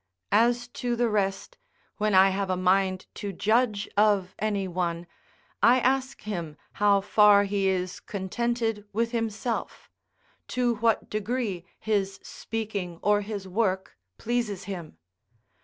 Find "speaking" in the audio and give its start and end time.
12.23-12.97